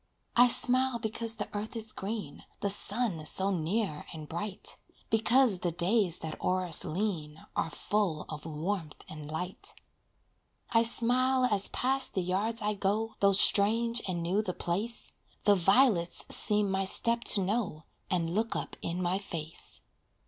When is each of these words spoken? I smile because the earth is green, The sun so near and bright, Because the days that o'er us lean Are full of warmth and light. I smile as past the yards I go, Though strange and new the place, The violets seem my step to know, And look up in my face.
I 0.35 0.47
smile 0.47 0.97
because 0.97 1.35
the 1.35 1.47
earth 1.55 1.75
is 1.75 1.91
green, 1.91 2.43
The 2.61 2.71
sun 2.71 3.23
so 3.27 3.51
near 3.51 4.07
and 4.11 4.27
bright, 4.27 4.75
Because 5.11 5.59
the 5.59 5.69
days 5.69 6.17
that 6.21 6.41
o'er 6.43 6.65
us 6.65 6.83
lean 6.83 7.45
Are 7.55 7.69
full 7.69 8.25
of 8.27 8.47
warmth 8.47 9.03
and 9.07 9.29
light. 9.29 9.75
I 10.71 10.81
smile 10.81 11.45
as 11.45 11.67
past 11.67 12.15
the 12.15 12.23
yards 12.23 12.63
I 12.63 12.73
go, 12.73 13.13
Though 13.19 13.33
strange 13.33 14.01
and 14.07 14.23
new 14.23 14.41
the 14.41 14.55
place, 14.55 15.11
The 15.43 15.53
violets 15.53 16.25
seem 16.35 16.71
my 16.71 16.85
step 16.85 17.23
to 17.35 17.43
know, 17.43 17.83
And 18.09 18.33
look 18.33 18.55
up 18.55 18.75
in 18.81 19.03
my 19.03 19.19
face. 19.19 19.81